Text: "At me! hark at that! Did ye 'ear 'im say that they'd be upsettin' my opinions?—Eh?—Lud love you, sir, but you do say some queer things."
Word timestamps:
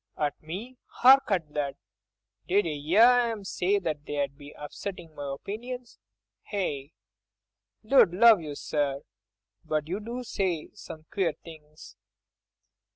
"At 0.17 0.41
me! 0.41 0.79
hark 0.87 1.25
at 1.29 1.53
that! 1.53 1.75
Did 2.47 2.65
ye 2.65 2.95
'ear 2.95 3.29
'im 3.31 3.43
say 3.43 3.77
that 3.77 4.03
they'd 4.03 4.35
be 4.35 4.51
upsettin' 4.57 5.13
my 5.13 5.31
opinions?—Eh?—Lud 5.35 8.11
love 8.11 8.41
you, 8.41 8.55
sir, 8.55 9.03
but 9.63 9.87
you 9.87 9.99
do 9.99 10.23
say 10.23 10.69
some 10.73 11.05
queer 11.11 11.33
things." 11.33 11.97